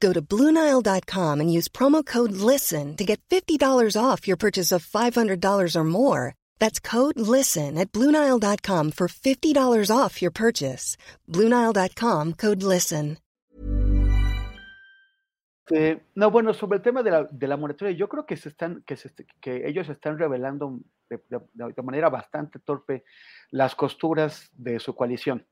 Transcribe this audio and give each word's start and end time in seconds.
Go 0.00 0.12
to 0.12 0.22
Bluenile.com 0.22 1.40
and 1.40 1.52
use 1.52 1.68
promo 1.68 2.04
code 2.06 2.32
LISTEN 2.32 2.96
to 2.96 3.04
get 3.04 3.20
$50 3.30 3.60
off 4.00 4.28
your 4.28 4.36
purchase 4.36 4.70
of 4.70 4.86
$500 4.86 5.76
or 5.76 5.84
more. 5.84 6.34
That's 6.60 6.78
code 6.78 7.18
LISTEN 7.18 7.78
at 7.78 7.90
Bluenile.com 7.90 8.92
for 8.92 9.08
$50 9.08 9.90
off 9.90 10.22
your 10.22 10.30
purchase. 10.30 10.96
Bluenile.com 11.28 12.34
code 12.34 12.62
LISTEN. 12.62 13.18
Eh, 15.70 16.00
no, 16.14 16.30
bueno, 16.30 16.54
sobre 16.54 16.78
el 16.78 16.82
tema 16.82 17.02
de 17.02 17.10
la, 17.10 17.24
de 17.24 17.46
la 17.46 17.56
moratoria, 17.56 17.94
yo 17.94 18.08
creo 18.08 18.24
que, 18.24 18.36
se 18.36 18.48
están, 18.48 18.82
que, 18.86 18.96
se, 18.96 19.10
que 19.40 19.68
ellos 19.68 19.88
están 19.88 20.18
revelando 20.18 20.80
de, 21.10 21.20
de, 21.28 21.72
de 21.74 21.82
manera 21.82 22.08
bastante 22.08 22.58
torpe 22.58 23.04
las 23.50 23.74
costuras 23.74 24.48
de 24.52 24.80
su 24.80 24.94
coalición. 24.94 25.46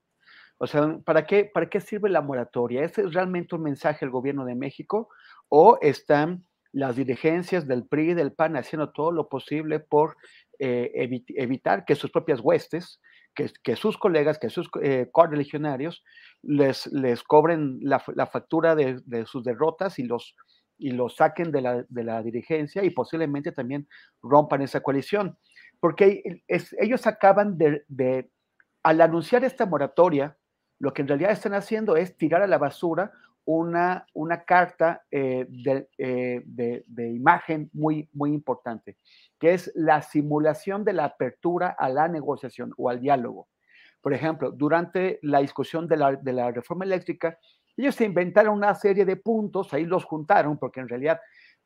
O 0.58 0.66
sea, 0.66 0.98
¿para 1.04 1.26
qué, 1.26 1.44
¿para 1.44 1.68
qué 1.68 1.80
sirve 1.80 2.08
la 2.08 2.22
moratoria? 2.22 2.82
¿Es 2.82 2.96
realmente 3.12 3.54
un 3.54 3.62
mensaje 3.62 4.04
al 4.04 4.10
gobierno 4.10 4.44
de 4.44 4.54
México 4.54 5.08
o 5.48 5.78
están 5.82 6.44
las 6.72 6.96
dirigencias 6.96 7.66
del 7.66 7.86
PRI 7.86 8.10
y 8.10 8.14
del 8.14 8.32
PAN 8.32 8.56
haciendo 8.56 8.90
todo 8.90 9.10
lo 9.10 9.28
posible 9.28 9.80
por 9.80 10.16
eh, 10.58 10.90
evi 10.94 11.24
evitar 11.36 11.84
que 11.84 11.94
sus 11.94 12.10
propias 12.10 12.40
huestes, 12.40 13.00
que, 13.34 13.76
sus 13.76 13.98
colegas, 13.98 14.38
que 14.38 14.48
sus 14.48 14.68
eh, 14.82 15.08
correligionarios 15.12 16.02
les, 16.42 16.86
les 16.86 17.22
cobren 17.22 17.78
la, 17.82 17.98
factura 17.98 18.74
de, 18.74 19.26
sus 19.26 19.44
derrotas 19.44 19.98
y 19.98 20.04
los, 20.04 20.34
y 20.78 20.92
los 20.92 21.16
saquen 21.16 21.52
de 21.52 21.60
la, 21.60 21.84
de 21.88 22.04
la 22.04 22.22
dirigencia 22.22 22.82
y 22.82 22.90
posiblemente 22.90 23.52
también 23.52 23.86
rompan 24.22 24.62
esa 24.62 24.80
coalición? 24.80 25.36
Porque 25.80 26.22
ellos 26.78 27.06
acaban 27.06 27.58
de, 27.58 27.84
de, 27.88 28.30
al 28.82 29.02
anunciar 29.02 29.44
esta 29.44 29.66
moratoria, 29.66 30.38
lo 30.78 30.92
que 30.92 31.02
en 31.02 31.08
realidad 31.08 31.32
están 31.32 31.54
haciendo 31.54 31.96
es 31.96 32.16
tirar 32.16 32.42
a 32.42 32.46
la 32.46 32.58
basura 32.58 33.12
una, 33.46 34.06
una 34.12 34.42
carta 34.42 35.04
eh, 35.10 35.46
de, 35.48 35.88
eh, 35.98 36.42
de, 36.44 36.84
de, 36.86 37.08
imagen 37.10 37.70
muy, 37.72 38.08
muy 38.12 38.32
importante, 38.32 38.96
que 39.38 39.54
es 39.54 39.70
la 39.76 40.02
simulación 40.02 40.84
de 40.84 40.92
la 40.92 41.04
apertura 41.04 41.76
a 41.78 41.88
la 41.88 42.08
negociación 42.08 42.74
o 42.76 42.90
al 42.90 43.00
diálogo. 43.00 43.48
Por 44.00 44.12
ejemplo, 44.12 44.50
durante 44.50 45.20
la 45.22 45.38
discusión 45.40 45.86
de 45.86 45.96
la, 45.96 46.16
de 46.16 46.32
la 46.32 46.50
reforma 46.50 46.84
eléctrica, 46.84 47.38
ellos 47.76 47.94
se 47.94 48.04
inventaron 48.04 48.56
una 48.56 48.74
serie 48.74 49.04
de 49.04 49.16
puntos, 49.16 49.72
ahí 49.72 49.84
los 49.84 50.04
juntaron, 50.04 50.58
porque 50.58 50.80
en 50.80 50.88
realidad 50.88 51.20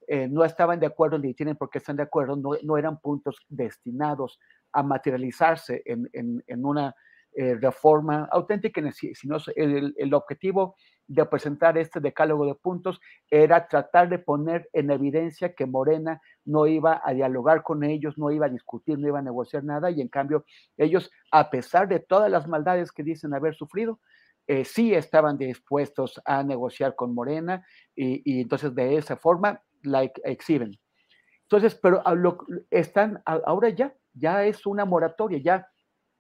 eh, 0.07 0.29
no 0.29 0.45
estaban 0.45 0.81
de 0.81 0.87
acuerdo 0.87 1.19
ni 1.19 1.33
tienen 1.33 1.57
por 1.57 1.71
qué 1.71 1.79
estar 1.79 1.97
de 1.97 2.03
acuerdo, 2.03 2.37
no, 2.37 2.51
no 2.63 2.77
eran 2.77 3.01
puntos 3.01 3.39
destinados 3.49 4.39
a 4.73 4.83
materializarse 4.83 5.83
en, 5.87 6.11
en, 6.13 6.45
en 6.47 6.65
una 6.65 6.95
eh, 7.33 7.55
reforma 7.55 8.29
auténtica, 8.33 8.83
sino 8.91 9.37
el, 9.55 9.95
el, 9.97 10.15
objetivo 10.15 10.75
de 11.07 11.25
presentar 11.27 11.79
este 11.79 12.01
decálogo 12.01 12.45
de 12.45 12.57
puntos 12.57 13.01
era 13.31 13.69
tratar 13.69 14.09
de 14.09 14.19
poner 14.19 14.69
en 14.73 14.91
evidencia 14.91 15.55
que 15.55 15.65
Morena 15.65 16.21
no 16.45 16.67
iba 16.67 17.01
a 17.05 17.13
dialogar 17.13 17.63
con 17.63 17.85
ellos, 17.85 18.19
no 18.19 18.33
iba 18.33 18.47
a 18.47 18.49
discutir, 18.49 18.99
no 18.99 19.07
iba 19.07 19.21
a 19.21 19.23
negociar 19.23 19.63
nada, 19.63 19.93
y 19.93 20.01
en 20.01 20.09
cambio 20.09 20.45
ellos, 20.77 21.09
a 21.31 21.51
pesar 21.51 21.87
de 21.87 22.01
todas 22.01 22.29
las 22.33 22.49
maldades 22.49 22.91
que 22.91 23.05
dicen 23.05 23.33
haber 23.33 23.55
sufrido, 23.55 24.01
eh, 24.49 24.65
sí 24.65 24.93
estaban 24.93 25.39
dispuestos 25.39 26.21
a 26.25 26.43
negociar 26.43 26.97
con 26.97 27.15
Morena 27.15 27.65
y, 27.95 28.41
entonces 28.41 28.75
de 28.75 28.97
esa 28.97 29.17
forma 29.17 29.63
la 29.85 30.03
exhiben. 30.25 30.77
Entonces, 31.43 31.79
pero 31.81 32.05
a 32.05 32.13
lo, 32.17 32.39
están, 32.71 33.23
ahora 33.25 33.69
ya, 33.69 33.95
ya 34.15 34.45
es 34.45 34.67
una 34.67 34.85
moratoria, 34.85 35.39
ya, 35.39 35.69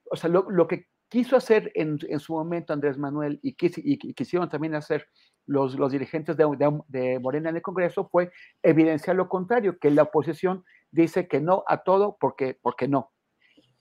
o 0.08 0.14
sea, 0.14 0.30
lo 0.30 0.68
que 0.68 0.86
quiso 1.10 1.36
hacer 1.36 1.70
en, 1.74 1.98
en, 2.08 2.20
su 2.20 2.32
momento 2.32 2.72
Andrés 2.72 2.96
Manuel 2.96 3.40
y, 3.42 3.54
quis, 3.54 3.76
y, 3.76 3.98
y 4.00 4.14
quisieron 4.14 4.48
también 4.48 4.74
hacer 4.74 5.08
los, 5.44 5.74
los 5.74 5.90
dirigentes 5.90 6.36
de, 6.36 6.44
de, 6.56 6.80
de, 6.88 7.18
Morena 7.18 7.50
en 7.50 7.56
el 7.56 7.62
Congreso 7.62 8.08
fue 8.08 8.30
evidenciar 8.62 9.16
lo 9.16 9.28
contrario, 9.28 9.78
que 9.78 9.90
la 9.90 10.04
oposición 10.04 10.64
dice 10.92 11.26
que 11.26 11.40
no 11.40 11.64
a 11.66 11.78
todo 11.78 12.16
porque, 12.18 12.56
porque 12.62 12.86
no. 12.86 13.10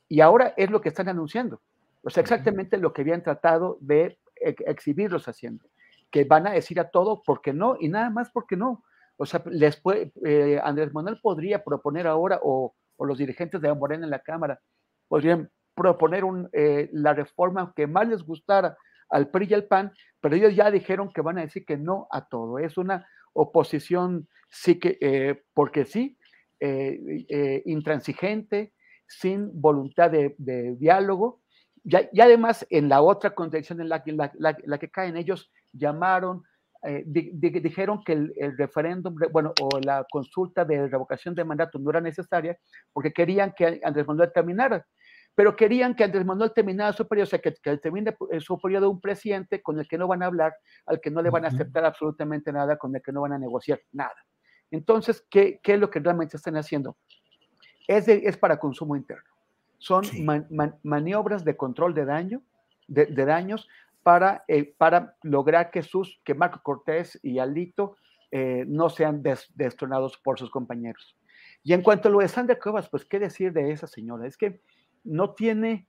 Y 0.08 0.22
ahora 0.22 0.56
es 0.58 0.72
lo 0.72 0.82
que 0.82 0.90
están 0.90 1.08
anunciando. 1.08 1.62
O 2.02 2.10
sea, 2.10 2.22
exactamente 2.22 2.78
lo 2.78 2.94
que 2.94 3.04
habían 3.04 3.22
tratado 3.22 3.78
de 3.80 4.18
ex 4.36 4.64
exhibirlos 4.66 5.28
haciendo. 5.28 5.66
Que 6.10 6.24
van 6.24 6.48
a 6.48 6.52
decir 6.52 6.80
a 6.80 6.90
todo 6.90 7.22
porque 7.24 7.54
no 7.54 7.78
y 7.80 7.90
nada 7.90 8.10
más 8.10 8.32
porque 8.32 8.58
no. 8.58 8.84
O 9.18 9.28
sea, 9.28 9.44
les 9.46 9.80
puede, 9.80 10.12
eh, 10.26 10.60
Andrés 10.64 10.92
Manuel 10.94 11.20
podría 11.22 11.64
proponer 11.64 12.08
ahora, 12.08 12.40
o, 12.42 12.74
o 12.98 13.06
los 13.06 13.20
dirigentes 13.20 13.62
de 13.62 13.72
Morena 13.76 14.06
en 14.06 14.12
la 14.12 14.20
Cámara, 14.24 14.60
podrían 15.08 15.52
proponer 15.80 16.26
eh, 16.52 16.90
la 16.92 17.14
reforma 17.14 17.72
que 17.74 17.88
más 17.88 18.06
les 18.06 18.22
gustara 18.22 18.78
al 19.10 19.30
PRI 19.30 19.48
y 19.50 19.54
al 19.54 19.64
PAN, 19.64 19.94
pero 20.20 20.36
ellos 20.36 20.54
ya 20.54 20.70
dijeron 20.70 21.10
que 21.14 21.22
van 21.22 21.38
a 21.38 21.42
decir 21.42 21.66
que 21.66 21.78
no 21.78 22.08
a 22.12 22.28
todo. 22.28 22.60
Es 22.60 22.78
una 22.78 23.08
oposición 23.32 24.28
sí 24.50 24.78
que, 24.78 24.98
eh, 25.00 25.42
porque 25.54 25.86
sí, 25.86 26.18
eh, 26.60 27.64
intransigente, 27.66 28.74
sin 29.08 29.50
voluntad 29.62 30.12
de, 30.12 30.36
diálogo. 30.78 31.42
Y 31.86 32.20
además, 32.20 32.68
en 32.70 32.90
la 32.90 33.02
otra 33.02 33.34
contradicción 33.34 33.80
en 33.80 33.88
la, 33.88 34.04
la, 34.06 34.58
la, 34.66 34.78
que 34.78 34.92
caen, 34.92 35.16
ellos 35.16 35.50
llamaron, 35.72 36.44
di, 37.06 37.32
di, 37.34 37.50
dijeron 37.62 38.04
que 38.04 38.14
el, 38.14 38.34
el, 38.36 38.58
referéndum, 38.58 39.16
bueno, 39.32 39.54
o 39.62 39.80
la 39.80 40.06
consulta 40.12 40.66
de 40.66 40.90
revocación 40.90 41.34
de 41.34 41.46
mandato 41.46 41.80
no 41.80 41.90
era 41.90 42.02
necesaria 42.02 42.60
porque 42.92 43.14
querían 43.14 43.54
que 43.58 43.80
Andrés 43.82 44.06
Manuel 44.06 44.32
terminara 44.34 44.86
pero 45.40 45.56
querían 45.56 45.96
que 45.96 46.04
Andrés 46.04 46.26
Manuel 46.26 46.52
terminara 46.52 46.92
su 46.92 47.08
periodo, 47.08 47.24
o 47.24 47.30
sea, 47.30 47.40
que, 47.40 47.54
que 47.54 47.78
termine 47.78 48.14
su 48.42 48.60
periodo 48.60 48.90
un 48.90 49.00
presidente 49.00 49.62
con 49.62 49.80
el 49.80 49.88
que 49.88 49.98
no 49.98 50.06
van 50.06 50.22
a 50.22 50.26
hablar, 50.26 50.54
al 50.86 51.00
que 51.00 51.10
no 51.10 51.22
le 51.22 51.30
van 51.30 51.46
a 51.46 51.48
aceptar 51.48 51.86
absolutamente 51.86 52.52
nada, 52.52 52.76
con 52.76 52.94
el 52.94 53.02
que 53.02 53.14
no 53.14 53.22
van 53.22 53.32
a 53.32 53.40
negociar 53.40 53.80
nada. 53.94 54.18
Entonces, 54.70 55.26
¿qué, 55.30 55.62
qué 55.64 55.76
es 55.76 55.80
lo 55.80 55.90
que 55.90 56.02
realmente 56.02 56.36
están 56.36 56.58
haciendo? 56.58 56.98
Es, 57.88 58.08
de, 58.08 58.22
es 58.26 58.36
para 58.36 58.60
consumo 58.60 58.98
interno. 58.98 59.24
Son 59.78 60.04
sí. 60.04 60.22
man, 60.22 60.46
man, 60.50 60.78
maniobras 60.84 61.46
de 61.46 61.56
control 61.56 61.94
de 61.94 62.04
daño, 62.04 62.42
de, 62.90 63.06
de 63.06 63.24
daños, 63.24 63.70
para, 64.04 64.44
eh, 64.50 64.76
para 64.78 65.16
lograr 65.24 65.72
que, 65.72 65.84
sus, 65.84 66.20
que 66.26 66.34
Marco 66.34 66.60
Cortés 66.62 67.18
y 67.24 67.40
Alito 67.40 67.96
eh, 68.32 68.66
no 68.68 68.90
sean 68.90 69.24
des, 69.24 69.50
destronados 69.56 70.18
por 70.18 70.38
sus 70.38 70.52
compañeros. 70.52 71.16
Y 71.64 71.72
en 71.72 71.82
cuanto 71.82 72.10
a 72.10 72.12
lo 72.12 72.20
de 72.20 72.28
Sandra 72.28 72.60
Cuevas, 72.60 72.90
pues 72.90 73.06
qué 73.06 73.20
decir 73.20 73.54
de 73.54 73.72
esa 73.72 73.88
señora. 73.88 74.28
Es 74.28 74.36
que 74.36 74.60
no 75.04 75.34
tiene, 75.34 75.88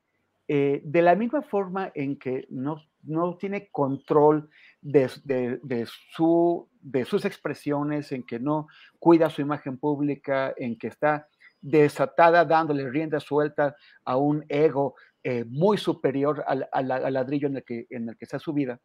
eh, 0.48 0.80
de 0.84 1.02
la 1.02 1.14
misma 1.14 1.42
forma 1.42 1.90
en 1.94 2.18
que 2.18 2.46
no, 2.50 2.82
no 3.02 3.36
tiene 3.36 3.68
control 3.70 4.50
de, 4.80 5.10
de, 5.24 5.60
de, 5.62 5.86
su, 5.86 6.68
de 6.80 7.04
sus 7.04 7.24
expresiones, 7.24 8.12
en 8.12 8.24
que 8.24 8.38
no 8.38 8.68
cuida 8.98 9.30
su 9.30 9.40
imagen 9.40 9.78
pública, 9.78 10.54
en 10.56 10.78
que 10.78 10.88
está 10.88 11.28
desatada 11.60 12.44
dándole 12.44 12.88
rienda 12.88 13.20
suelta 13.20 13.76
a 14.04 14.16
un 14.16 14.44
ego 14.48 14.94
eh, 15.22 15.44
muy 15.44 15.76
superior 15.76 16.42
al, 16.46 16.68
al, 16.72 17.12
ladrillo 17.12 17.48
en 17.48 17.56
el 17.56 17.64
que, 17.64 17.86
en 17.90 18.08
el 18.08 18.16
que 18.16 18.24
está 18.24 18.38
su 18.38 18.54
vida, 18.54 18.80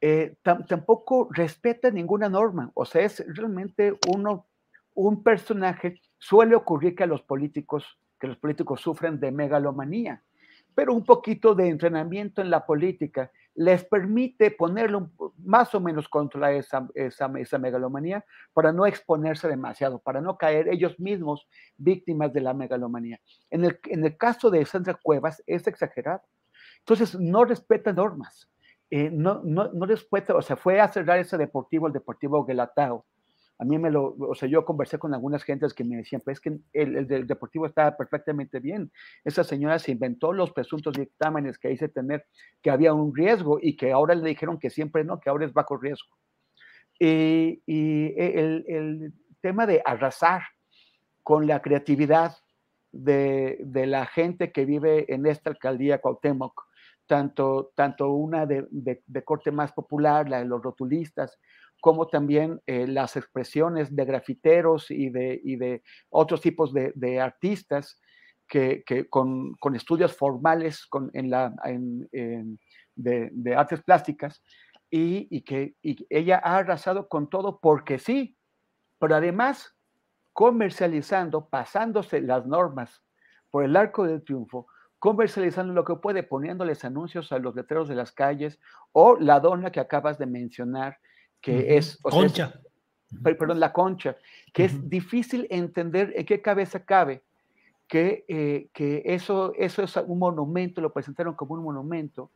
eh, 0.00 0.36
tampoco 0.42 1.28
respeta 1.32 1.90
ninguna 1.90 2.28
norma. 2.28 2.70
O 2.74 2.84
sea, 2.84 3.02
es 3.02 3.24
realmente 3.26 3.98
uno, 4.08 4.46
un 4.94 5.24
personaje, 5.24 6.00
suele 6.18 6.54
ocurrir 6.54 6.94
que 6.94 7.02
a 7.02 7.08
los 7.08 7.22
políticos 7.22 7.98
que 8.18 8.26
los 8.26 8.36
políticos 8.36 8.80
sufren 8.80 9.18
de 9.20 9.30
megalomanía, 9.30 10.22
pero 10.74 10.94
un 10.94 11.04
poquito 11.04 11.54
de 11.54 11.68
entrenamiento 11.68 12.40
en 12.40 12.50
la 12.50 12.64
política 12.64 13.30
les 13.54 13.84
permite 13.84 14.52
ponerle 14.52 15.00
más 15.38 15.74
o 15.74 15.80
menos 15.80 16.08
contra 16.08 16.52
esa, 16.52 16.88
esa, 16.94 17.28
esa, 17.36 17.58
megalomanía 17.58 18.24
para 18.52 18.72
no 18.72 18.86
exponerse 18.86 19.48
demasiado, 19.48 19.98
para 19.98 20.20
no 20.20 20.38
caer 20.38 20.68
ellos 20.68 21.00
mismos 21.00 21.48
víctimas 21.76 22.32
de 22.32 22.40
la 22.40 22.54
megalomanía. 22.54 23.20
En 23.50 23.64
el, 23.64 23.80
en 23.86 24.04
el 24.04 24.16
caso 24.16 24.50
de 24.50 24.64
Sandra 24.64 24.94
Cuevas 25.02 25.42
es 25.46 25.66
exagerado. 25.66 26.22
Entonces, 26.78 27.18
no 27.18 27.44
respeta 27.44 27.92
normas. 27.92 28.48
Eh, 28.90 29.10
no, 29.12 29.42
no, 29.44 29.72
no 29.72 29.86
respeta, 29.86 30.36
o 30.36 30.42
sea, 30.42 30.56
fue 30.56 30.80
a 30.80 30.88
cerrar 30.88 31.18
ese 31.18 31.36
deportivo, 31.36 31.88
el 31.88 31.92
Deportivo 31.92 32.44
Guelatao, 32.44 33.04
a 33.60 33.64
mí 33.64 33.76
me 33.76 33.90
lo, 33.90 34.14
o 34.16 34.34
sea, 34.36 34.48
yo 34.48 34.64
conversé 34.64 34.98
con 34.98 35.12
algunas 35.14 35.42
gentes 35.42 35.74
que 35.74 35.82
me 35.82 35.96
decían, 35.96 36.22
pues 36.24 36.36
es 36.36 36.40
que 36.40 36.58
el, 36.72 36.96
el, 37.10 37.26
deportivo 37.26 37.66
estaba 37.66 37.96
perfectamente 37.96 38.60
bien. 38.60 38.92
Esa 39.24 39.42
señora 39.42 39.80
se 39.80 39.90
inventó 39.90 40.32
los 40.32 40.52
presuntos 40.52 40.94
dictámenes 40.94 41.58
que 41.58 41.72
hice 41.72 41.88
tener 41.88 42.26
que 42.62 42.70
había 42.70 42.94
un 42.94 43.14
riesgo 43.14 43.58
y 43.60 43.76
que 43.76 43.90
ahora 43.90 44.14
le 44.14 44.28
dijeron 44.28 44.60
que 44.60 44.70
siempre 44.70 45.02
no, 45.02 45.18
que 45.18 45.28
ahora 45.28 45.44
es 45.44 45.52
bajo 45.52 45.76
riesgo. 45.76 46.16
Y, 47.00 47.62
el, 47.66 49.12
tema 49.40 49.66
de 49.66 49.82
arrasar 49.84 50.42
con 51.22 51.46
la 51.46 51.62
creatividad 51.62 52.36
de, 52.90 53.58
la 53.86 54.04
gente 54.06 54.50
que 54.50 54.64
vive 54.64 55.12
en 55.12 55.26
esta 55.26 55.50
alcaldía 55.50 56.00
Cuauhtémoc, 56.00 56.64
tanto, 57.06 57.72
una 58.10 58.46
de 58.46 59.24
corte 59.24 59.50
más 59.50 59.72
popular, 59.72 60.28
la 60.28 60.40
de 60.40 60.44
los 60.44 60.62
rotulistas, 60.62 61.38
como 61.80 62.08
también 62.08 62.60
eh, 62.66 62.86
las 62.86 63.16
expresiones 63.16 63.94
de 63.94 64.04
grafiteros 64.04 64.90
y 64.90 65.10
de, 65.10 65.40
y 65.42 65.56
de 65.56 65.82
otros 66.10 66.40
tipos 66.40 66.72
de, 66.72 66.92
de 66.94 67.20
artistas 67.20 68.00
que, 68.48 68.82
que 68.86 69.08
con, 69.08 69.54
con, 69.54 69.76
estudios 69.76 70.16
formales 70.16 70.86
con, 70.86 71.10
en 71.12 71.30
la, 71.30 71.54
en, 71.64 72.08
en, 72.12 72.58
de, 72.94 73.30
de, 73.32 73.54
artes 73.54 73.82
plásticas 73.82 74.42
y, 74.90 75.28
y 75.30 75.42
que 75.42 75.74
y 75.82 76.06
ella 76.08 76.40
ha 76.42 76.56
arrasado 76.56 77.08
con 77.08 77.28
todo 77.28 77.60
porque 77.60 77.98
sí, 77.98 78.36
pero 78.98 79.14
además 79.14 79.74
comercializando, 80.32 81.48
pasándose 81.48 82.20
las 82.20 82.46
normas 82.46 83.02
por 83.50 83.64
el 83.64 83.76
arco 83.76 84.04
del 84.04 84.22
triunfo, 84.22 84.66
comercializando 84.98 85.72
lo 85.72 85.84
que 85.84 85.96
puede, 85.96 86.22
poniéndoles 86.22 86.84
anuncios 86.84 87.32
a 87.32 87.38
los 87.38 87.54
letreros 87.54 87.88
de 87.88 87.94
las 87.94 88.12
calles 88.12 88.58
o 88.92 89.16
la 89.16 89.40
dona 89.40 89.70
que 89.70 89.80
acabas 89.80 90.18
de 90.18 90.26
mencionar, 90.26 90.98
que 91.40 91.76
es... 91.76 91.98
O 92.02 92.10
concha. 92.10 92.60
Es, 93.10 93.36
perdón, 93.36 93.58
la 93.58 93.72
concha, 93.72 94.16
que 94.52 94.64
uh 94.64 94.66
-huh. 94.66 94.70
es 94.70 94.90
difícil 94.90 95.46
entender 95.50 96.12
en 96.14 96.26
qué 96.26 96.42
cabeza 96.42 96.84
cabe 96.84 97.22
que, 97.88 98.24
eh, 98.28 98.68
que 98.72 99.02
eso, 99.06 99.52
eso 99.56 99.82
es 99.82 99.96
un 99.96 100.18
monumento, 100.18 100.80
lo 100.80 100.92
presentaron 100.92 101.34
como 101.34 101.54
un 101.54 101.64
monumento, 101.64 102.30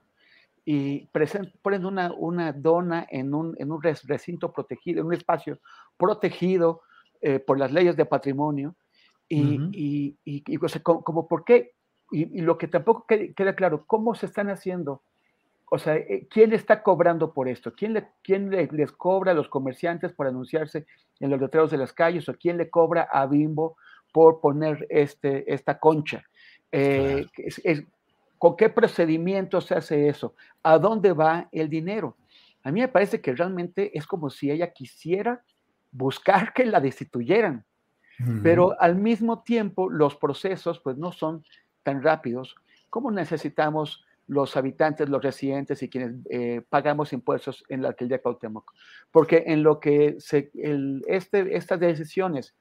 y 0.64 1.06
present, 1.08 1.50
ponen 1.60 1.84
una, 1.84 2.12
una 2.14 2.52
dona 2.52 3.06
en 3.10 3.34
un, 3.34 3.54
en 3.58 3.70
un 3.70 3.82
recinto 3.82 4.52
protegido, 4.52 5.00
en 5.00 5.06
un 5.08 5.14
espacio 5.14 5.58
protegido 5.96 6.82
eh, 7.20 7.38
por 7.38 7.58
las 7.58 7.72
leyes 7.72 7.96
de 7.96 8.06
patrimonio, 8.06 8.74
y, 9.28 9.42
uh 9.42 9.60
-huh. 9.60 9.70
y, 9.72 10.16
y, 10.24 10.42
y 10.46 10.56
o 10.64 10.68
sea, 10.68 10.82
como, 10.82 11.02
como, 11.02 11.28
por 11.28 11.44
qué, 11.44 11.72
y, 12.10 12.40
lo 12.40 12.56
que 12.56 12.68
tampoco 12.68 13.06
queda 13.06 13.54
claro, 13.54 13.84
cómo 13.86 14.14
se 14.14 14.26
están 14.26 14.48
haciendo 14.48 15.02
o 15.74 15.78
sea, 15.78 15.96
eh, 15.96 16.26
¿quién 16.30 16.52
está 16.52 16.82
cobrando 16.82 17.32
por 17.32 17.48
esto? 17.48 17.72
¿Quién, 17.72 17.94
le, 17.94 18.08
quién 18.22 18.50
le, 18.50 18.68
les 18.72 18.92
cobra 18.92 19.32
a 19.32 19.34
los 19.34 19.48
comerciantes 19.48 20.12
por 20.12 20.26
anunciarse 20.26 20.84
en 21.18 21.30
los 21.30 21.40
letreros 21.40 21.70
de 21.70 21.78
las 21.78 21.94
calles? 21.94 22.28
¿O 22.28 22.34
quién 22.34 22.58
le 22.58 22.68
cobra 22.68 23.08
a 23.10 23.24
Bimbo 23.24 23.78
por 24.12 24.42
poner 24.42 24.86
este, 24.90 25.50
esta 25.50 25.78
concha? 25.78 26.24
Eh, 26.70 27.26
claro. 27.34 27.48
es, 27.48 27.58
es, 27.64 27.84
¿Con 28.36 28.54
qué 28.54 28.68
procedimiento 28.68 29.62
se 29.62 29.74
hace 29.74 30.08
eso? 30.08 30.34
¿A 30.62 30.78
dónde 30.78 31.14
va 31.14 31.48
el 31.52 31.70
dinero? 31.70 32.18
A 32.64 32.70
mí 32.70 32.80
me 32.80 32.88
parece 32.88 33.22
que 33.22 33.32
realmente 33.32 33.96
es 33.96 34.06
como 34.06 34.28
si 34.28 34.50
ella 34.50 34.74
quisiera 34.74 35.42
buscar 35.90 36.52
que 36.52 36.66
la 36.66 36.80
destituyeran, 36.80 37.64
uh 38.20 38.24
-huh. 38.24 38.42
pero 38.42 38.78
al 38.78 38.96
mismo 38.96 39.42
tiempo 39.42 39.88
los 39.88 40.16
procesos 40.16 40.80
pues 40.80 40.98
no 40.98 41.12
son 41.12 41.46
tan 41.82 42.02
rápidos 42.02 42.56
como 42.90 43.10
necesitamos 43.10 44.04
los 44.26 44.56
habitantes, 44.56 45.08
los 45.08 45.22
residentes 45.22 45.82
y 45.82 45.88
quienes 45.88 46.14
eh, 46.30 46.62
pagamos 46.68 47.12
impuestos 47.12 47.64
en 47.68 47.82
la 47.82 47.88
alcaldía 47.88 48.18
de 48.18 48.22
Cuauhtémoc. 48.22 48.72
Porque 49.10 49.44
en 49.46 49.62
lo 49.62 49.80
que 49.80 50.16
se, 50.18 50.50
el, 50.54 51.02
este, 51.06 51.56
estas 51.56 51.80
decisiones 51.80 52.54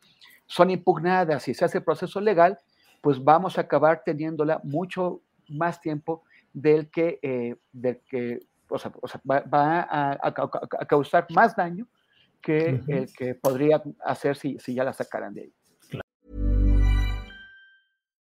son 0.48 0.69
impugnadas 0.69 1.48
y 1.48 1.54
se 1.54 1.66
hace 1.66 1.80
el 1.80 1.84
proceso 1.84 2.19
legal, 2.19 2.58
pues 3.02 3.24
vamos 3.24 3.58
a 3.58 3.62
acabar 3.62 4.04
teniéndola 4.04 4.60
mucho 4.63 5.22
más 5.50 5.80
tiempo 5.80 6.24
del 6.54 6.90
que, 6.90 7.19
eh, 7.22 7.56
del 7.72 8.00
que 8.00 8.40
o 8.72 8.78
sea, 8.78 8.92
o 9.02 9.08
sea, 9.08 9.22
va, 9.30 9.42
va 9.42 9.81
a, 9.81 10.12
a, 10.13 10.18
a, 10.24 10.86
causar 10.86 11.28
más 11.30 11.56
daño 11.56 11.88
que, 12.42 12.81
eh, 12.88 13.08
que 13.18 13.36
podría 13.36 13.81
hacer 14.04 14.36
si, 14.36 14.58
si 14.60 14.74
ya 14.74 14.84
la 14.84 14.94
sacaran 14.94 15.34
de 15.34 15.42
ahí. 15.42 15.54